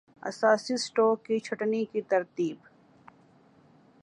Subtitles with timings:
[0.23, 2.57] اساسی-سٹروک کی چھٹنی کی ترتیب